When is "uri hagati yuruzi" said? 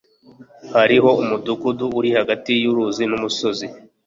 1.99-3.03